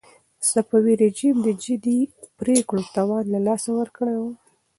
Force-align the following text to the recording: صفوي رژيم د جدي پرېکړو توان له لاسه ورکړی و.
صفوي 0.49 0.93
رژيم 1.03 1.35
د 1.43 1.47
جدي 1.63 1.99
پرېکړو 2.39 2.83
توان 2.95 3.25
له 3.33 3.39
لاسه 3.47 3.69
ورکړی 3.79 4.15
و. 4.19 4.23